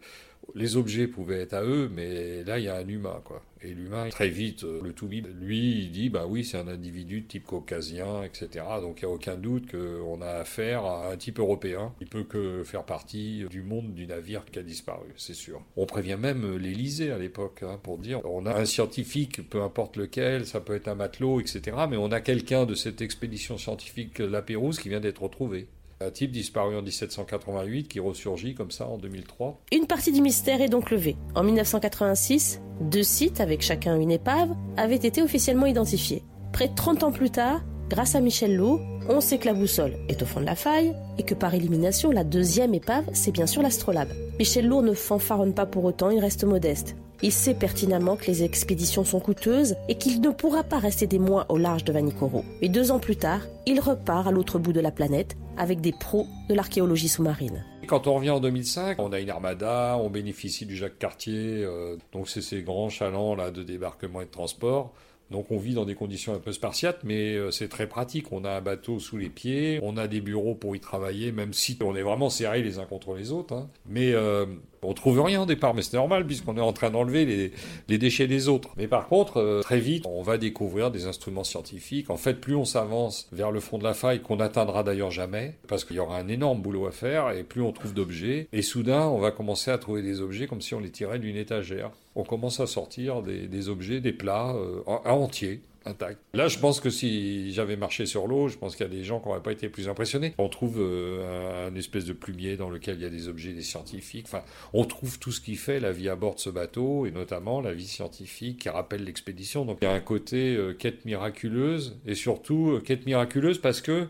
les 0.55 0.77
objets 0.77 1.07
pouvaient 1.07 1.41
être 1.41 1.55
à 1.55 1.63
eux, 1.63 1.91
mais 1.95 2.45
là, 2.45 2.59
il 2.59 2.65
y 2.65 2.69
a 2.69 2.77
un 2.77 2.87
humain, 2.87 3.21
quoi. 3.25 3.43
Et 3.63 3.69
l'humain, 3.69 4.09
très 4.11 4.29
vite, 4.29 4.65
euh, 4.65 4.81
le 4.83 4.93
Toubi, 4.93 5.23
lui, 5.41 5.85
il 5.85 5.91
dit, 5.91 6.11
bah 6.11 6.27
oui, 6.29 6.45
c'est 6.45 6.59
un 6.59 6.69
individu 6.69 7.23
de 7.23 7.27
type 7.27 7.45
caucasien, 7.45 8.23
etc. 8.23 8.65
Donc, 8.83 9.01
il 9.01 9.07
n'y 9.07 9.11
a 9.11 9.15
aucun 9.15 9.37
doute 9.37 9.71
qu'on 9.71 10.21
a 10.21 10.29
affaire 10.29 10.85
à 10.85 11.11
un 11.11 11.17
type 11.17 11.39
européen. 11.39 11.95
Il 12.01 12.07
peut 12.07 12.25
que 12.25 12.63
faire 12.63 12.85
partie 12.85 13.45
du 13.49 13.63
monde 13.63 13.95
du 13.95 14.07
navire 14.07 14.45
qui 14.45 14.59
a 14.59 14.63
disparu, 14.63 15.09
c'est 15.17 15.35
sûr. 15.35 15.63
On 15.77 15.87
prévient 15.87 16.19
même 16.21 16.57
l'Élysée 16.57 17.11
à 17.11 17.19
l'époque, 17.19 17.63
hein, 17.63 17.81
pour 17.83 17.99
dire, 17.99 18.21
on 18.25 18.45
a 18.45 18.55
un 18.55 18.67
scientifique, 18.67 19.49
peu 19.49 19.63
importe 19.63 19.97
lequel, 19.97 20.47
ça 20.47 20.61
peut 20.61 20.75
être 20.75 20.89
un 20.89 20.95
matelot, 20.95 21.41
etc. 21.41 21.77
Mais 21.89 21.97
on 21.97 22.13
a 22.13 22.21
quelqu'un 22.21 22.67
de 22.67 22.75
cette 22.75 23.01
expédition 23.01 23.57
scientifique 23.57 24.19
La 24.19 24.43
Pérouse 24.43 24.79
qui 24.79 24.91
vient 24.91 25.01
d'être 25.01 25.23
retrouvé. 25.23 25.69
Un 26.05 26.11
type 26.11 26.33
disparu 26.33 26.77
en 26.77 26.83
1788 26.83 27.89
qui 27.89 27.99
ressurgit 27.99 28.55
comme 28.55 28.71
ça 28.71 28.87
en 28.87 28.99
2003. 28.99 29.63
Une 29.73 29.87
partie 29.87 30.13
du 30.13 30.21
mystère 30.21 30.61
est 30.61 30.69
donc 30.69 30.91
levée. 30.91 31.17
En 31.35 31.43
1986, 31.43 32.61
deux 32.83 33.03
sites, 33.03 33.41
avec 33.41 33.63
chacun 33.63 33.99
une 33.99 34.11
épave, 34.11 34.55
avaient 34.77 34.97
été 34.97 35.23
officiellement 35.23 35.65
identifiés. 35.65 36.23
Près 36.53 36.69
de 36.69 36.75
30 36.75 37.05
ans 37.05 37.13
plus 37.13 37.31
tard, 37.31 37.63
grâce 37.89 38.15
à 38.17 38.21
Michel 38.21 38.55
Lowe, 38.55 38.83
on 39.09 39.23
sait 39.23 39.39
que 39.39 39.47
la 39.47 39.55
boussole 39.55 39.95
est 40.11 40.21
au 40.23 40.27
fond 40.27 40.41
de 40.41 40.47
la 40.47 40.57
faille 40.57 40.95
et 41.17 41.23
que 41.23 41.35
par 41.35 41.55
élimination, 41.55 42.11
la 42.11 42.25
deuxième 42.25 42.75
épave, 42.75 43.09
c'est 43.15 43.33
bien 43.33 43.47
sûr 43.47 43.63
l'astrolabe. 43.63 44.13
Michel 44.39 44.67
Lourd 44.67 44.83
ne 44.83 44.93
fanfaronne 44.93 45.55
pas 45.55 45.65
pour 45.65 45.85
autant, 45.85 46.11
il 46.11 46.21
reste 46.21 46.45
modeste. 46.45 46.97
Il 47.23 47.33
sait 47.33 47.55
pertinemment 47.55 48.17
que 48.17 48.27
les 48.27 48.43
expéditions 48.43 49.05
sont 49.05 49.21
coûteuses 49.21 49.77
et 49.89 49.95
qu'il 49.95 50.21
ne 50.21 50.29
pourra 50.29 50.65
pas 50.65 50.79
rester 50.79 51.07
des 51.07 51.19
mois 51.19 51.47
au 51.49 51.57
large 51.57 51.85
de 51.85 51.93
Vanikoro. 51.93 52.45
Et 52.61 52.69
deux 52.69 52.91
ans 52.91 52.99
plus 52.99 53.17
tard, 53.17 53.41
il 53.65 53.81
repart 53.81 54.27
à 54.27 54.31
l'autre 54.31 54.59
bout 54.59 54.75
de 54.75 54.81
la 54.81 54.91
planète 54.91 55.37
avec 55.57 55.81
des 55.81 55.93
pros 55.93 56.27
de 56.49 56.55
l'archéologie 56.55 57.09
sous-marine. 57.09 57.65
Quand 57.87 58.07
on 58.07 58.15
revient 58.15 58.31
en 58.31 58.41
2005, 58.41 58.99
on 58.99 59.13
a 59.13 59.21
une 59.21 59.31
armada, 59.31 59.99
on 60.01 60.11
bénéficie 60.11 60.67
du 60.67 60.77
Jacques 60.77 60.99
Cartier, 60.99 61.65
euh, 61.65 61.97
donc 62.13 62.29
c'est 62.29 62.43
ces 62.43 62.63
grands 62.63 62.89
chalands 62.89 63.35
là 63.35 63.51
de 63.51 63.63
débarquement 63.63 64.21
et 64.21 64.27
de 64.27 64.31
transport. 64.31 64.93
Donc 65.35 65.51
on 65.51 65.59
vit 65.59 65.75
dans 65.75 65.85
des 65.85 65.97
conditions 65.97 66.33
un 66.33 66.39
peu 66.39 66.53
spartiates, 66.53 67.01
mais 67.03 67.35
euh, 67.35 67.51
c'est 67.51 67.67
très 67.67 67.89
pratique. 67.89 68.31
On 68.31 68.45
a 68.45 68.51
un 68.53 68.61
bateau 68.61 69.01
sous 69.01 69.17
les 69.17 69.29
pieds, 69.29 69.81
on 69.83 69.97
a 69.97 70.07
des 70.07 70.21
bureaux 70.21 70.55
pour 70.55 70.77
y 70.77 70.81
travailler, 70.81 71.33
même 71.33 71.53
si 71.53 71.77
on 71.83 71.97
est 71.97 72.03
vraiment 72.03 72.31
serrés 72.31 72.63
les 72.63 72.79
uns 72.79 72.85
contre 72.85 73.17
les 73.17 73.33
autres. 73.33 73.53
Hein. 73.53 73.69
Mais 73.89 74.13
euh, 74.13 74.47
on 74.83 74.95
trouve 74.95 75.21
rien 75.21 75.43
au 75.43 75.45
départ, 75.45 75.75
mais 75.75 75.83
c'est 75.83 75.97
normal 75.97 76.25
puisqu'on 76.25 76.57
est 76.57 76.61
en 76.61 76.73
train 76.73 76.91
d'enlever 76.91 77.51
les, 77.89 77.99
déchets 77.99 78.29
des 78.29 78.47
autres. 78.47 78.69
Mais 78.77 78.87
par 78.87 79.09
contre, 79.09 79.39
euh, 79.39 79.61
très 79.61 79.81
vite, 79.81 80.07
on 80.07 80.23
va 80.23 80.39
découvrir 80.39 80.93
des 80.93 81.07
instruments 81.07 81.43
scientifiques. 81.43 82.11
En 82.11 82.17
fait, 82.17 82.35
plus 82.35 82.55
on 82.55 82.65
s'avance 82.65 83.27
vers 83.33 83.51
le 83.51 83.59
fond 83.59 83.79
de 83.79 83.85
la 83.85 83.95
faille, 83.95 84.21
qu'on 84.21 84.37
n'atteindra 84.37 84.85
d'ailleurs 84.85 85.11
jamais, 85.11 85.55
parce 85.67 85.85
qu'il 85.85 85.97
y 85.97 85.99
aura 85.99 86.17
un 86.17 86.29
énorme 86.29 86.63
boulot 86.63 86.87
à 86.87 86.93
faire, 86.93 87.33
et 87.33 87.43
plus 87.43 87.61
on 87.61 87.73
trouve 87.73 87.93
d'objets. 87.93 88.47
Et 88.53 88.63
soudain, 88.63 89.09
on 89.09 89.19
va 89.19 89.33
commencer 89.33 89.73
à 89.73 89.79
trouver 89.79 90.03
des 90.03 90.21
objets 90.21 90.47
comme 90.47 90.61
si 90.61 90.75
on 90.75 90.81
les 90.81 90.91
tirait 90.91 91.19
d'une 91.19 91.37
étagère. 91.37 91.91
On 92.17 92.25
commence 92.25 92.61
à 92.61 92.67
sortir 92.67 93.23
des, 93.23 93.69
objets, 93.69 94.01
des 94.01 94.13
plats 94.13 94.55
euh, 94.55 94.83
entiers 94.87 95.63
intact. 95.87 96.19
Là, 96.33 96.49
je 96.49 96.59
pense 96.59 96.81
que 96.81 96.91
si 96.91 97.53
j'avais 97.53 97.77
marché 97.77 98.07
sur 98.07 98.27
l'eau, 98.27 98.49
je 98.49 98.57
pense 98.57 98.77
qu'il 98.77 98.87
y 98.87 98.89
a 98.89 98.93
des 98.93 99.05
gens 99.05 99.21
qui 99.21 99.29
n'auraient 99.29 99.43
pas 99.43 99.53
été 99.53 99.69
plus 99.69 99.89
impressionnés. 99.89 100.35
On 100.39 100.49
trouve 100.49 100.77
euh, 100.79 101.69
un, 101.69 101.75
espèce 101.75 102.05
de 102.05 102.13
plumier 102.13 102.57
dans 102.57 102.71
lequel 102.71 102.97
il 102.97 103.03
y 103.03 103.07
a 103.07 103.11
des 103.11 103.29
objets 103.29 103.53
des 103.53 103.63
scientifiques. 103.63 104.27
Enfin, 104.27 104.43
on 104.73 104.85
trouve 104.85 105.19
tout 105.19 105.33
ce 105.33 105.41
qui 105.41 105.57
fait 105.57 105.81
la 105.81 105.93
vie 105.93 106.09
à 106.09 106.17
bord 106.17 106.37
de 106.37 106.41
ce 106.41 106.51
bateau, 106.51 107.07
et 107.07 107.11
notamment 107.11 107.61
la 107.61 107.75
vie 107.75 107.87
scientifique 107.87 108.61
qui 108.61 108.69
rappelle 108.69 109.05
l'expédition. 109.05 109.65
Donc 109.65 109.79
il 109.83 109.85
y 109.85 109.89
a 109.89 109.93
un 109.93 110.01
côté 110.01 110.57
euh, 110.57 110.73
quête 110.73 111.05
miraculeuse, 111.05 111.99
et 112.07 112.15
surtout 112.15 112.81
quête 112.85 113.07
miraculeuse 113.07 113.59
parce 113.59 113.81
que 113.81 114.09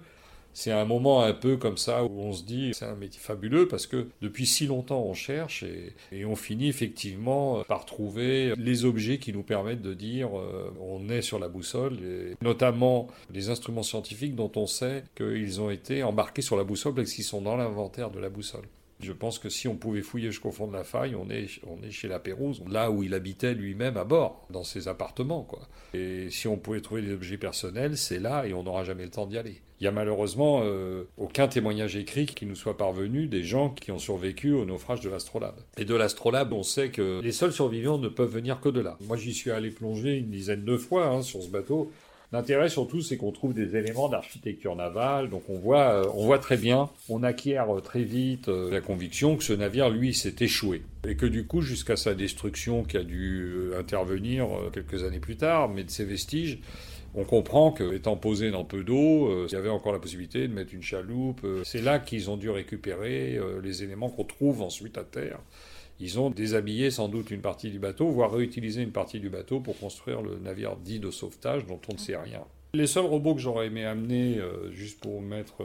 c'est 0.55 0.71
un 0.71 0.85
moment 0.85 1.23
un 1.23 1.33
peu 1.33 1.57
comme 1.57 1.77
ça 1.77 2.05
où 2.05 2.21
on 2.21 2.33
se 2.33 2.45
dit 2.45 2.71
c'est 2.73 2.85
un 2.87 2.95
métier 2.95 3.21
fabuleux 3.21 3.69
parce 3.69 3.87
que 3.87 4.07
depuis 4.23 4.47
si 4.47 4.67
longtemps 4.67 5.03
on 5.03 5.13
cherche 5.13 5.65
et, 5.65 6.25
on 6.25 6.37
finit 6.37 6.69
effectivement 6.69 7.63
par 7.65 7.85
trouver 7.85 8.55
les 8.57 8.85
objets 8.85 9.19
qui 9.19 9.33
nous 9.33 9.43
permettent 9.43 9.83
de 9.83 9.93
dire 9.93 10.39
euh, 10.39 10.73
on 10.81 11.09
est 11.11 11.23
sur 11.23 11.39
la 11.39 11.49
boussole 11.49 11.99
et 12.03 12.37
notamment 12.41 13.09
les 13.33 13.51
instruments 13.51 13.83
scientifiques 13.83 14.35
dont 14.35 14.51
on 14.57 14.67
sait 14.67 15.05
qu'ils 15.17 15.61
ont 15.61 15.71
été 15.71 16.03
embarqués 16.03 16.43
sur 16.43 16.57
la 16.57 16.65
boussole 16.65 16.95
parce 16.95 17.13
qu'ils 17.13 17.25
sont 17.25 17.43
dans 17.43 17.57
l'inventaire 17.57 18.11
de 18.11 18.21
la 18.21 18.29
boussole. 18.29 18.65
Je 19.05 19.13
pense 19.13 19.39
que 19.39 19.49
si 19.49 19.69
on 19.69 19.77
pouvait 19.77 20.03
fouiller 20.03 20.31
jusqu'au 20.31 20.51
fond 20.51 20.67
de 20.67 20.73
la 20.73 20.85
faille, 20.85 21.15
on 21.15 21.31
est, 21.31 21.47
on 21.67 21.83
est 21.83 21.91
chez 21.91 22.09
la 22.09 22.19
Pérouse, 22.19 22.63
là 22.69 22.91
où 22.91 23.03
il 23.03 23.15
habitait 23.15 23.55
lui-même 23.55 23.97
à 23.97 24.05
bord, 24.05 24.47
dans 24.51 24.65
ses 24.65 24.89
appartements. 24.89 25.43
Quoi. 25.43 25.69
Et 25.93 26.31
si 26.31 26.49
on 26.49 26.57
pouvait 26.57 26.81
trouver 26.81 27.03
des 27.03 27.13
objets 27.13 27.39
personnels, 27.39 27.97
c'est 27.97 28.19
là 28.19 28.47
et 28.47 28.55
on 28.55 28.63
n'aura 28.63 28.85
jamais 28.85 29.05
le 29.05 29.11
temps 29.11 29.27
d'y 29.27 29.39
aller. 29.39 29.61
Il 29.81 29.85
y 29.85 29.87
a 29.89 29.93
malheureusement 29.93 30.61
euh, 30.63 31.05
aucun 31.19 31.49
témoignage 31.49 31.97
écrit 31.97 32.27
qui 32.27 32.47
nous 32.47 32.55
soit 32.55 32.77
parvenu 32.77 33.27
des 33.27 33.43
gens 33.43 33.71
qui 33.71 33.91
ont 33.91 33.99
survécu 33.99 34.53
au 34.53 34.65
naufrage 34.65 35.01
de 35.01 35.11
l'Astrolabe. 35.11 35.61
Et 35.77 35.85
de 35.85 35.95
l'Astrolabe, 35.95 36.53
on 36.53 36.63
sait 36.63 36.91
que 36.91 37.21
les 37.23 37.33
seuls 37.33 37.53
survivants 37.53 37.99
ne 37.99 38.09
peuvent 38.09 38.33
venir 38.33 38.61
que 38.61 38.69
de 38.69 38.81
là. 38.81 38.97
Moi, 39.07 39.17
j'y 39.17 39.35
suis 39.35 39.51
allé 39.51 39.71
plonger 39.71 40.17
une 40.17 40.31
dizaine 40.31 40.65
de 40.65 40.77
fois 40.77 41.09
hein, 41.09 41.23
sur 41.23 41.43
ce 41.43 41.49
bateau. 41.49 41.93
L'intérêt 42.35 42.69
surtout, 42.69 43.01
c'est 43.01 43.17
qu'on 43.17 43.31
trouve 43.31 43.55
des 43.55 43.77
éléments 43.77 44.09
d'architecture 44.09 44.75
navale, 44.75 45.31
donc 45.31 45.45
on 45.49 45.57
voit, 45.57 45.93
euh, 45.93 46.11
on 46.17 46.27
voit 46.27 46.41
très 46.41 46.57
bien, 46.57 46.91
on 47.09 47.23
acquiert 47.23 47.73
euh, 47.73 47.81
très 47.81 48.03
vite 48.03 48.49
la 48.49 48.81
conviction 48.81 49.37
que 49.37 49.45
ce 49.45 49.53
navire, 49.53 49.89
lui, 49.89 50.13
s'est 50.13 50.35
échoué. 50.41 50.83
Et 51.07 51.15
que 51.15 51.27
du 51.27 51.47
coup, 51.47 51.61
jusqu'à 51.61 51.95
sa 51.95 52.13
destruction 52.13 52.83
qui 52.83 52.97
a 52.97 53.05
dû 53.05 53.71
intervenir 53.79 54.49
quelques 54.73 55.05
années 55.05 55.21
plus 55.21 55.37
tard, 55.37 55.69
mais 55.69 55.85
de 55.85 55.91
ses 55.91 56.05
vestiges, 56.05 56.59
on 57.15 57.25
comprend 57.25 57.71
qu'étant 57.73 58.17
posé 58.17 58.51
dans 58.51 58.65
peu 58.65 58.83
d'eau, 58.83 59.29
euh, 59.29 59.47
il 59.49 59.53
y 59.53 59.57
avait 59.57 59.69
encore 59.69 59.93
la 59.93 60.01
possibilité 60.01 60.49
de 60.49 60.53
mettre 60.53 60.75
une 60.75 60.83
chaloupe. 60.83 61.43
Euh, 61.45 61.63
c'est 61.65 61.81
là 61.81 61.99
qu'ils 61.99 62.31
ont 62.31 62.37
dû 62.37 62.51
récupérer 62.51 63.37
euh, 63.37 63.61
les 63.63 63.85
éléments 63.85 64.11
qu'on 64.11 64.25
trouve 64.25 64.63
ensuite 64.63 64.99
à 64.99 65.05
terre. 65.05 65.39
Ils 66.01 66.19
ont 66.19 66.31
déshabillé 66.31 66.91
sans 66.91 67.09
doute 67.09 67.31
une 67.31 67.41
partie 67.41 67.71
du 67.71 67.79
bateau, 67.79 68.09
voire 68.09 68.33
réutilisé 68.33 68.83
une 68.83 68.91
partie 68.91 69.21
du 69.21 69.31
bateau 69.31 69.61
pour 69.61 69.79
construire 69.79 70.23
le 70.23 70.39
navire 70.39 70.77
dit 70.77 70.99
de 70.99 71.13
sauvetage 71.13 71.67
dont 71.67 71.81
on 71.89 71.93
ne 71.93 71.99
sait 71.99 72.17
rien. 72.17 72.43
Les 72.73 72.89
seuls 72.89 73.07
robots 73.07 73.37
que 73.37 73.41
j'aurais 73.41 73.69
aimé 73.69 73.85
amener, 73.85 74.41
juste 74.73 74.99
pour 74.99 75.23
mettre 75.23 75.63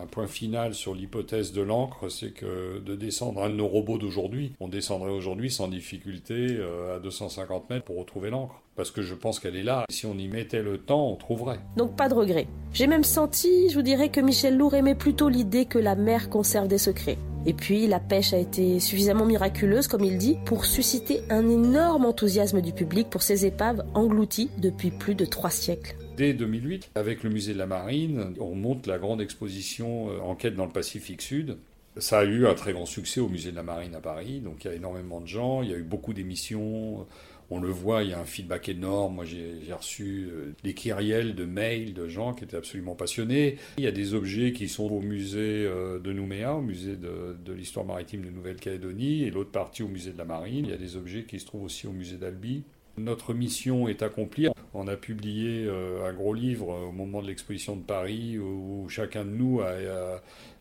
un 0.00 0.06
point 0.06 0.26
final 0.26 0.74
sur 0.74 0.94
l'hypothèse 0.94 1.52
de 1.52 1.62
l'encre, 1.62 2.08
c'est 2.08 2.32
que 2.32 2.78
de 2.80 2.94
descendre 2.94 3.48
de 3.48 3.54
nos 3.54 3.68
robots 3.68 3.98
d'aujourd'hui, 3.98 4.52
on 4.60 4.68
descendrait 4.68 5.10
aujourd'hui 5.10 5.50
sans 5.50 5.68
difficulté 5.68 6.58
à 6.94 6.98
250 6.98 7.70
mètres 7.70 7.84
pour 7.84 7.98
retrouver 7.98 8.30
l'encre 8.30 8.62
parce 8.76 8.90
que 8.90 9.02
je 9.02 9.14
pense 9.14 9.40
qu'elle 9.40 9.56
est 9.56 9.62
là. 9.62 9.84
Si 9.90 10.06
on 10.06 10.16
y 10.16 10.28
mettait 10.28 10.62
le 10.62 10.78
temps, 10.78 11.10
on 11.10 11.16
trouverait. 11.16 11.58
Donc 11.76 11.96
pas 11.96 12.08
de 12.08 12.14
regret. 12.14 12.46
J'ai 12.72 12.86
même 12.86 13.04
senti, 13.04 13.70
je 13.70 13.74
vous 13.74 13.82
dirais, 13.82 14.10
que 14.10 14.20
Michel 14.20 14.56
Lourd 14.56 14.74
aimait 14.74 14.94
plutôt 14.94 15.28
l'idée 15.28 15.64
que 15.64 15.78
la 15.78 15.96
mer 15.96 16.28
conserve 16.28 16.68
des 16.68 16.78
secrets. 16.78 17.18
Et 17.46 17.54
puis, 17.54 17.86
la 17.86 18.00
pêche 18.00 18.32
a 18.32 18.38
été 18.38 18.80
suffisamment 18.80 19.24
miraculeuse, 19.24 19.86
comme 19.86 20.04
il 20.04 20.18
dit, 20.18 20.36
pour 20.44 20.64
susciter 20.64 21.22
un 21.30 21.48
énorme 21.48 22.04
enthousiasme 22.04 22.60
du 22.60 22.72
public 22.72 23.08
pour 23.08 23.22
ces 23.22 23.46
épaves 23.46 23.84
englouties 23.94 24.50
depuis 24.58 24.90
plus 24.90 25.14
de 25.14 25.24
trois 25.24 25.50
siècles. 25.50 25.96
Dès 26.16 26.32
2008, 26.32 26.90
avec 26.94 27.22
le 27.22 27.30
musée 27.30 27.52
de 27.52 27.58
la 27.58 27.66
Marine, 27.66 28.34
on 28.40 28.54
monte 28.54 28.86
la 28.86 28.98
grande 28.98 29.20
exposition 29.20 30.10
euh, 30.10 30.20
Enquête 30.20 30.54
dans 30.54 30.64
le 30.64 30.72
Pacifique 30.72 31.22
Sud. 31.22 31.58
Ça 31.98 32.20
a 32.20 32.24
eu 32.24 32.46
un 32.46 32.54
très 32.54 32.72
grand 32.72 32.86
succès 32.86 33.20
au 33.20 33.28
musée 33.28 33.50
de 33.50 33.56
la 33.56 33.62
Marine 33.62 33.94
à 33.94 34.00
Paris, 34.00 34.40
donc 34.40 34.64
il 34.64 34.68
y 34.68 34.70
a 34.70 34.74
énormément 34.74 35.20
de 35.20 35.26
gens, 35.26 35.62
il 35.62 35.70
y 35.70 35.74
a 35.74 35.76
eu 35.78 35.82
beaucoup 35.82 36.12
d'émissions 36.12 37.06
on 37.50 37.60
le 37.60 37.68
voit, 37.68 38.02
il 38.02 38.10
y 38.10 38.12
a 38.12 38.20
un 38.20 38.24
feedback 38.24 38.68
énorme. 38.68 39.16
Moi, 39.16 39.24
j'ai 39.24 39.72
reçu 39.72 40.28
euh, 40.30 40.52
des 40.64 40.74
kyriels 40.74 41.34
de 41.34 41.44
mails 41.44 41.94
de 41.94 42.08
gens 42.08 42.34
qui 42.34 42.44
étaient 42.44 42.56
absolument 42.56 42.94
passionnés. 42.94 43.56
Il 43.78 43.84
y 43.84 43.86
a 43.86 43.92
des 43.92 44.14
objets 44.14 44.52
qui 44.52 44.68
sont 44.68 44.90
au 44.90 45.00
musée 45.00 45.64
euh, 45.66 45.98
de 45.98 46.12
Nouméa, 46.12 46.54
au 46.54 46.60
musée 46.60 46.96
de, 46.96 47.52
l'histoire 47.52 47.86
maritime 47.86 48.22
de 48.22 48.30
Nouvelle-Calédonie, 48.30 49.24
et 49.24 49.30
l'autre 49.30 49.50
partie 49.50 49.82
au 49.82 49.88
musée 49.88 50.12
de 50.12 50.18
la 50.18 50.24
Marine. 50.24 50.66
Il 50.66 50.70
y 50.70 50.74
a 50.74 50.78
des 50.78 50.96
objets 50.96 51.24
qui 51.24 51.38
se 51.38 51.46
trouvent 51.46 51.64
aussi 51.64 51.86
au 51.86 51.92
musée 51.92 52.16
d'Albi. 52.16 52.64
Notre 52.98 53.34
mission 53.34 53.88
est 53.88 54.02
accomplie. 54.02 54.48
On 54.74 54.88
a 54.88 54.96
publié 54.96 55.64
euh, 55.64 56.08
un 56.08 56.12
gros 56.12 56.34
livre 56.34 56.68
au 56.88 56.92
moment 56.92 57.22
de 57.22 57.26
l'exposition 57.26 57.76
de 57.76 57.82
Paris 57.82 58.38
où 58.38 58.88
chacun 58.88 59.24
de 59.24 59.30
nous, 59.30 59.60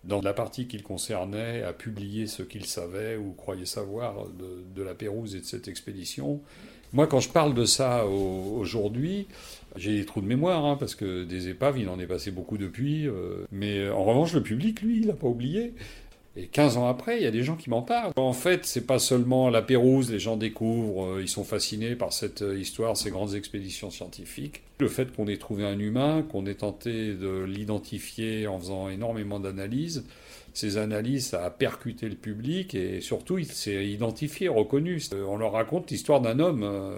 dans 0.03 0.21
la 0.21 0.33
partie 0.33 0.67
qui 0.67 0.77
le 0.77 0.83
concernait, 0.83 1.63
a 1.63 1.73
publié 1.73 2.27
ce 2.27 2.43
qu'il 2.43 2.65
savait 2.65 3.17
ou 3.17 3.33
croyait 3.33 3.65
savoir 3.65 4.27
de, 4.27 4.63
de 4.75 4.83
la 4.83 4.93
Pérouse 4.93 5.35
et 5.35 5.39
de 5.39 5.45
cette 5.45 5.67
expédition. 5.67 6.41
Moi, 6.93 7.07
quand 7.07 7.19
je 7.19 7.29
parle 7.29 7.53
de 7.53 7.65
ça 7.65 8.05
aujourd'hui, 8.05 9.27
j'ai 9.75 9.97
des 9.97 10.05
trous 10.05 10.21
de 10.21 10.27
mémoire, 10.27 10.63
hein, 10.63 10.77
parce 10.79 10.95
que 10.95 11.25
des 11.25 11.49
épaves, 11.49 11.77
il 11.77 11.89
en 11.89 11.99
est 11.99 12.07
passé 12.07 12.31
beaucoup 12.31 12.57
depuis. 12.57 13.07
Euh, 13.07 13.45
mais 13.51 13.89
en 13.89 14.05
revanche, 14.05 14.33
le 14.33 14.41
public, 14.41 14.81
lui, 14.81 15.01
il 15.01 15.07
n'a 15.07 15.13
pas 15.13 15.27
oublié. 15.27 15.73
Et 16.37 16.47
15 16.47 16.77
ans 16.77 16.87
après, 16.87 17.17
il 17.17 17.23
y 17.23 17.27
a 17.27 17.31
des 17.31 17.43
gens 17.43 17.55
qui 17.55 17.69
m'en 17.69 17.81
parlent. 17.81 18.11
En 18.17 18.33
fait, 18.33 18.65
c'est 18.65 18.85
pas 18.85 18.99
seulement 18.99 19.49
la 19.49 19.61
Pérouse, 19.61 20.11
les 20.11 20.19
gens 20.19 20.35
découvrent, 20.35 21.15
euh, 21.15 21.21
ils 21.21 21.29
sont 21.29 21.45
fascinés 21.45 21.95
par 21.95 22.11
cette 22.11 22.41
euh, 22.41 22.59
histoire, 22.59 22.97
ces 22.97 23.09
grandes 23.09 23.35
expéditions 23.35 23.89
scientifiques. 23.89 24.61
Le 24.79 24.89
fait 24.89 25.15
qu'on 25.15 25.27
ait 25.27 25.37
trouvé 25.37 25.65
un 25.65 25.79
humain, 25.79 26.25
qu'on 26.29 26.45
ait 26.45 26.55
tenté 26.55 27.13
de 27.13 27.43
l'identifier 27.43 28.47
en 28.47 28.59
faisant 28.59 28.89
énormément 28.89 29.39
d'analyses, 29.39 30.03
ces 30.55 30.77
analyses, 30.77 31.27
ça 31.27 31.45
a 31.45 31.49
percuté 31.49 32.07
le 32.07 32.15
public 32.15 32.75
et 32.75 33.01
surtout, 33.01 33.37
il 33.37 33.45
s'est 33.45 33.85
identifié, 33.85 34.47
reconnu. 34.47 35.01
On 35.27 35.37
leur 35.37 35.51
raconte 35.51 35.91
l'histoire 35.91 36.21
d'un 36.21 36.39
homme. 36.39 36.63
Euh, 36.63 36.97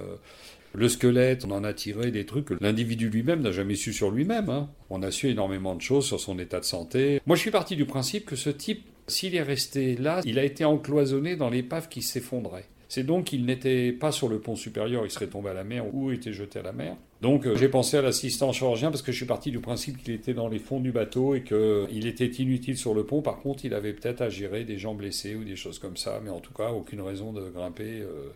le 0.74 0.90
squelette, 0.90 1.44
on 1.46 1.52
en 1.52 1.64
a 1.64 1.74
tiré 1.74 2.12
des 2.12 2.26
trucs 2.26 2.46
que 2.46 2.54
l'individu 2.62 3.10
lui-même 3.10 3.42
n'a 3.42 3.52
jamais 3.52 3.74
su 3.74 3.94
sur 3.94 4.12
lui-même. 4.12 4.50
Hein. 4.50 4.70
On 4.92 5.02
a 5.02 5.10
su 5.10 5.28
énormément 5.28 5.74
de 5.74 5.82
choses 5.82 6.06
sur 6.06 6.20
son 6.20 6.38
état 6.38 6.60
de 6.60 6.66
santé. 6.66 7.20
Moi, 7.26 7.36
je 7.36 7.42
suis 7.42 7.52
parti 7.52 7.76
du 7.76 7.86
principe 7.86 8.26
que 8.26 8.36
ce 8.36 8.52
type, 8.52 8.86
s'il 9.08 9.36
est 9.36 9.42
resté 9.42 9.96
là, 9.96 10.22
il 10.26 10.40
a 10.40 10.44
été 10.44 10.66
encloisonné 10.66 11.36
dans 11.36 11.50
l'épave 11.50 11.90
qui 11.90 12.02
s'effondrait. 12.02 12.66
C'est 12.90 13.04
donc 13.04 13.26
qu'il 13.26 13.46
n'était 13.46 13.92
pas 13.92 14.12
sur 14.12 14.30
le 14.30 14.40
pont 14.40 14.56
supérieur, 14.56 15.06
il 15.06 15.12
serait 15.12 15.28
tombé 15.28 15.50
à 15.50 15.54
la 15.54 15.64
mer 15.64 15.94
ou 15.94 16.12
était 16.12 16.32
jeté 16.32 16.60
à 16.60 16.62
la 16.62 16.72
mer. 16.72 16.96
Donc 17.22 17.46
euh, 17.46 17.56
j'ai 17.56 17.68
pensé 17.68 17.98
à 17.98 18.02
l'assistant 18.02 18.54
chirurgien 18.54 18.92
parce 18.92 19.02
que 19.02 19.12
je 19.12 19.18
suis 19.18 19.26
parti 19.26 19.52
du 19.52 19.60
principe 19.60 20.02
qu'il 20.02 20.14
était 20.14 20.34
dans 20.34 20.48
les 20.48 20.60
fonds 20.60 20.80
du 20.80 20.92
bateau 20.92 21.36
et 21.36 21.42
qu'il 21.42 22.08
était 22.08 22.28
inutile 22.28 22.78
sur 22.78 22.94
le 22.94 23.04
pont. 23.04 23.22
Par 23.22 23.40
contre, 23.40 23.66
il 23.66 23.74
avait 23.74 23.94
peut-être 23.94 24.22
à 24.22 24.30
gérer 24.30 24.64
des 24.64 24.78
gens 24.78 24.94
blessés 24.94 25.36
ou 25.36 25.44
des 25.44 25.56
choses 25.56 25.80
comme 25.80 25.98
ça, 25.98 26.22
mais 26.24 26.30
en 26.30 26.40
tout 26.40 26.54
cas, 26.54 26.70
aucune 26.72 27.02
raison 27.02 27.34
de 27.34 27.50
grimper. 27.50 28.02
Euh, 28.02 28.30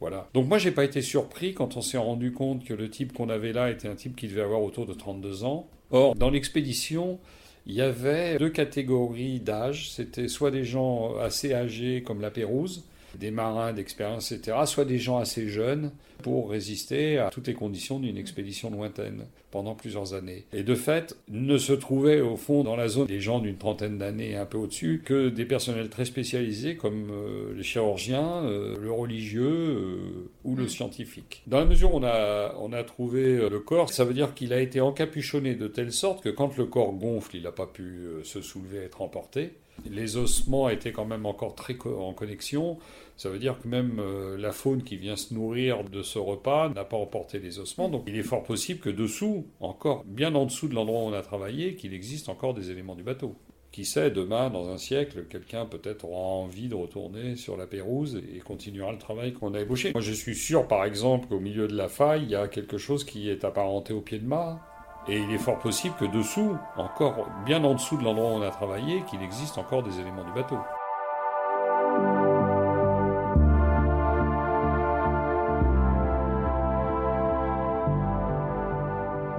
voilà. 0.00 0.28
Donc 0.34 0.48
moi, 0.48 0.58
j'ai 0.58 0.72
pas 0.72 0.84
été 0.84 1.02
surpris 1.02 1.52
quand 1.52 1.76
on 1.76 1.80
s'est 1.80 1.98
rendu 1.98 2.32
compte 2.32 2.64
que 2.64 2.74
le 2.74 2.88
type 2.88 3.12
qu'on 3.12 3.28
avait 3.28 3.52
là 3.52 3.70
était 3.70 3.88
un 3.88 3.94
type 3.94 4.16
qui 4.16 4.26
devait 4.26 4.42
avoir 4.42 4.62
autour 4.62 4.86
de 4.86 4.94
32 4.94 5.44
ans. 5.44 5.68
Or, 5.90 6.14
dans 6.14 6.30
l'expédition, 6.30 7.18
il 7.66 7.74
y 7.74 7.80
avait 7.80 8.38
deux 8.38 8.50
catégories 8.50 9.40
d'âge. 9.40 9.90
C'était 9.90 10.28
soit 10.28 10.50
des 10.50 10.64
gens 10.64 11.16
assez 11.18 11.54
âgés 11.54 12.02
comme 12.02 12.20
la 12.20 12.30
Pérouse, 12.30 12.84
des 13.18 13.30
marins 13.30 13.72
d'expérience, 13.72 14.32
etc., 14.32 14.58
soit 14.66 14.84
des 14.84 14.98
gens 14.98 15.18
assez 15.18 15.48
jeunes 15.48 15.92
pour 16.22 16.50
résister 16.50 17.18
à 17.18 17.30
toutes 17.30 17.48
les 17.48 17.54
conditions 17.54 17.98
d'une 17.98 18.16
expédition 18.16 18.70
lointaine 18.70 19.26
pendant 19.50 19.74
plusieurs 19.74 20.14
années. 20.14 20.46
Et 20.52 20.62
de 20.62 20.74
fait, 20.74 21.16
ne 21.28 21.58
se 21.58 21.72
trouvaient 21.72 22.20
au 22.20 22.36
fond 22.36 22.64
dans 22.64 22.76
la 22.76 22.88
zone 22.88 23.06
des 23.06 23.20
gens 23.20 23.38
d'une 23.38 23.58
trentaine 23.58 23.98
d'années 23.98 24.30
et 24.30 24.36
un 24.36 24.46
peu 24.46 24.56
au-dessus 24.56 25.02
que 25.04 25.28
des 25.28 25.44
personnels 25.44 25.90
très 25.90 26.06
spécialisés 26.06 26.76
comme 26.76 27.10
euh, 27.10 27.52
les 27.54 27.62
chirurgiens, 27.62 28.44
euh, 28.44 28.76
le 28.80 28.90
religieux 28.90 29.42
euh, 29.44 30.30
ou 30.44 30.56
le 30.56 30.64
mm. 30.64 30.68
scientifique. 30.68 31.42
Dans 31.46 31.58
la 31.58 31.66
mesure 31.66 31.94
où 31.94 31.98
on 31.98 32.04
a, 32.04 32.54
on 32.60 32.72
a 32.72 32.82
trouvé 32.82 33.48
le 33.48 33.60
corps, 33.60 33.90
ça 33.90 34.04
veut 34.04 34.14
dire 34.14 34.34
qu'il 34.34 34.52
a 34.52 34.60
été 34.60 34.80
encapuchonné 34.80 35.54
de 35.54 35.68
telle 35.68 35.92
sorte 35.92 36.22
que 36.24 36.30
quand 36.30 36.56
le 36.56 36.64
corps 36.64 36.92
gonfle, 36.92 37.36
il 37.36 37.42
n'a 37.42 37.52
pas 37.52 37.66
pu 37.66 38.06
se 38.22 38.40
soulever, 38.40 38.78
être 38.78 39.02
emporté. 39.02 39.52
Les 39.90 40.16
ossements 40.16 40.68
étaient 40.68 40.92
quand 40.92 41.04
même 41.04 41.26
encore 41.26 41.54
très 41.54 41.76
en 41.84 42.12
connexion. 42.12 42.78
Ça 43.16 43.28
veut 43.28 43.38
dire 43.38 43.58
que 43.60 43.68
même 43.68 43.98
euh, 43.98 44.36
la 44.36 44.52
faune 44.52 44.82
qui 44.82 44.96
vient 44.96 45.16
se 45.16 45.34
nourrir 45.34 45.84
de 45.84 46.02
ce 46.02 46.18
repas 46.18 46.68
n'a 46.68 46.84
pas 46.84 46.96
emporté 46.96 47.38
les 47.38 47.58
ossements. 47.58 47.88
Donc 47.88 48.04
il 48.06 48.16
est 48.16 48.22
fort 48.22 48.42
possible 48.42 48.80
que 48.80 48.90
dessous, 48.90 49.46
encore 49.60 50.04
bien 50.04 50.34
en 50.34 50.46
dessous 50.46 50.68
de 50.68 50.74
l'endroit 50.74 51.00
où 51.00 51.04
on 51.04 51.12
a 51.12 51.22
travaillé, 51.22 51.74
qu'il 51.74 51.94
existe 51.94 52.28
encore 52.28 52.54
des 52.54 52.70
éléments 52.70 52.94
du 52.94 53.02
bateau. 53.02 53.34
Qui 53.72 53.86
sait, 53.86 54.10
demain, 54.10 54.50
dans 54.50 54.68
un 54.68 54.76
siècle, 54.76 55.24
quelqu'un 55.30 55.64
peut-être 55.64 56.04
aura 56.04 56.20
envie 56.20 56.68
de 56.68 56.74
retourner 56.74 57.36
sur 57.36 57.56
la 57.56 57.66
Pérouse 57.66 58.20
et 58.34 58.38
continuera 58.40 58.92
le 58.92 58.98
travail 58.98 59.32
qu'on 59.32 59.54
a 59.54 59.60
ébauché. 59.60 59.92
Moi, 59.92 60.02
je 60.02 60.12
suis 60.12 60.34
sûr, 60.34 60.68
par 60.68 60.84
exemple, 60.84 61.28
qu'au 61.28 61.40
milieu 61.40 61.68
de 61.68 61.74
la 61.74 61.88
faille, 61.88 62.24
il 62.24 62.30
y 62.30 62.34
a 62.34 62.48
quelque 62.48 62.76
chose 62.76 63.02
qui 63.02 63.30
est 63.30 63.44
apparenté 63.44 63.94
au 63.94 64.02
pied 64.02 64.18
de 64.18 64.26
mât. 64.26 64.60
Et 65.08 65.18
il 65.18 65.32
est 65.32 65.38
fort 65.38 65.58
possible 65.58 65.96
que 65.96 66.04
dessous, 66.04 66.56
encore 66.76 67.26
bien 67.44 67.64
en 67.64 67.74
dessous 67.74 67.96
de 67.96 68.04
l'endroit 68.04 68.30
où 68.30 68.34
on 68.34 68.42
a 68.42 68.50
travaillé, 68.50 69.02
qu'il 69.02 69.22
existe 69.22 69.58
encore 69.58 69.82
des 69.82 69.98
éléments 69.98 70.24
du 70.24 70.32
bateau. 70.32 70.58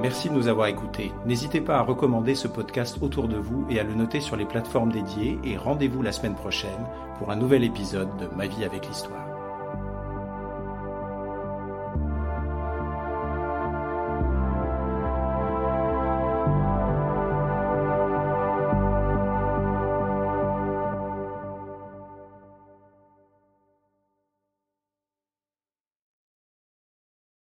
Merci 0.03 0.27
de 0.27 0.33
nous 0.33 0.49
avoir 0.49 0.67
écoutés. 0.67 1.13
N'hésitez 1.25 1.61
pas 1.61 1.77
à 1.77 1.81
recommander 1.81 2.35
ce 2.35 2.49
podcast 2.49 2.97
autour 3.01 3.29
de 3.29 3.37
vous 3.37 3.65
et 3.69 3.79
à 3.79 3.83
le 3.83 3.93
noter 3.93 4.19
sur 4.19 4.35
les 4.35 4.43
plateformes 4.43 4.91
dédiées 4.91 5.39
et 5.45 5.55
rendez-vous 5.55 6.01
la 6.01 6.11
semaine 6.11 6.35
prochaine 6.35 6.85
pour 7.17 7.31
un 7.31 7.37
nouvel 7.37 7.63
épisode 7.63 8.09
de 8.17 8.27
Ma 8.35 8.47
vie 8.47 8.65
avec 8.65 8.85
l'histoire. 8.85 9.32